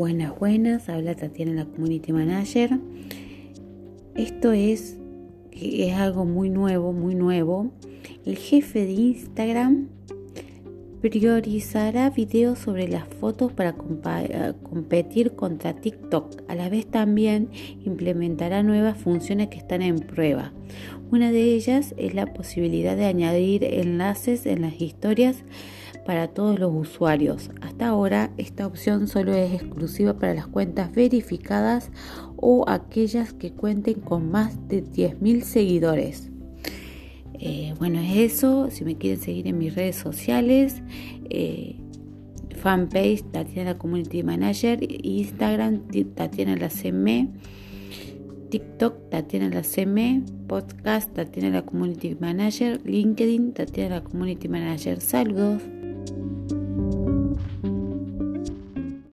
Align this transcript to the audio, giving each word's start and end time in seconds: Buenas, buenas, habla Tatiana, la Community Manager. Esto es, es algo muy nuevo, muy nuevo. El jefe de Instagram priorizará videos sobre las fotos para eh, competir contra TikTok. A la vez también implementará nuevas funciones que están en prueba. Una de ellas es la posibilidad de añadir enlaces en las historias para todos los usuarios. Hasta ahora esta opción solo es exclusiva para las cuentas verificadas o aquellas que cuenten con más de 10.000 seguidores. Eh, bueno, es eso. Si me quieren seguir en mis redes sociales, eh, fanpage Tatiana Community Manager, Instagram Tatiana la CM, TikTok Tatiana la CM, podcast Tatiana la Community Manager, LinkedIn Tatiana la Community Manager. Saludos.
Buenas, 0.00 0.38
buenas, 0.38 0.88
habla 0.88 1.14
Tatiana, 1.14 1.52
la 1.52 1.66
Community 1.66 2.10
Manager. 2.10 2.70
Esto 4.14 4.52
es, 4.52 4.96
es 5.52 5.92
algo 5.92 6.24
muy 6.24 6.48
nuevo, 6.48 6.94
muy 6.94 7.14
nuevo. 7.14 7.70
El 8.24 8.38
jefe 8.38 8.86
de 8.86 8.92
Instagram 8.92 9.88
priorizará 11.02 12.08
videos 12.08 12.60
sobre 12.60 12.88
las 12.88 13.08
fotos 13.08 13.52
para 13.52 13.74
eh, 13.74 14.54
competir 14.62 15.32
contra 15.32 15.74
TikTok. 15.74 16.44
A 16.48 16.54
la 16.54 16.70
vez 16.70 16.86
también 16.86 17.50
implementará 17.84 18.62
nuevas 18.62 18.96
funciones 18.96 19.48
que 19.48 19.58
están 19.58 19.82
en 19.82 19.98
prueba. 19.98 20.54
Una 21.10 21.30
de 21.30 21.42
ellas 21.42 21.94
es 21.98 22.14
la 22.14 22.32
posibilidad 22.32 22.96
de 22.96 23.04
añadir 23.04 23.64
enlaces 23.64 24.46
en 24.46 24.62
las 24.62 24.80
historias 24.80 25.44
para 26.04 26.28
todos 26.28 26.58
los 26.58 26.72
usuarios. 26.74 27.50
Hasta 27.60 27.88
ahora 27.88 28.30
esta 28.36 28.66
opción 28.66 29.08
solo 29.08 29.34
es 29.34 29.52
exclusiva 29.52 30.14
para 30.14 30.34
las 30.34 30.46
cuentas 30.46 30.92
verificadas 30.92 31.90
o 32.36 32.64
aquellas 32.68 33.32
que 33.32 33.52
cuenten 33.52 34.00
con 34.00 34.30
más 34.30 34.68
de 34.68 34.84
10.000 34.84 35.42
seguidores. 35.42 36.30
Eh, 37.34 37.74
bueno, 37.78 38.00
es 38.00 38.34
eso. 38.34 38.70
Si 38.70 38.84
me 38.84 38.96
quieren 38.96 39.20
seguir 39.20 39.46
en 39.46 39.58
mis 39.58 39.74
redes 39.74 39.96
sociales, 39.96 40.82
eh, 41.30 41.76
fanpage 42.60 43.22
Tatiana 43.32 43.78
Community 43.78 44.22
Manager, 44.22 44.78
Instagram 44.82 45.82
Tatiana 46.14 46.56
la 46.56 46.68
CM, 46.68 47.30
TikTok 48.50 49.08
Tatiana 49.10 49.48
la 49.48 49.62
CM, 49.62 50.22
podcast 50.46 51.14
Tatiana 51.14 51.50
la 51.50 51.62
Community 51.62 52.16
Manager, 52.20 52.80
LinkedIn 52.84 53.54
Tatiana 53.54 53.96
la 53.96 54.04
Community 54.04 54.48
Manager. 54.48 55.00
Saludos. 55.00 55.79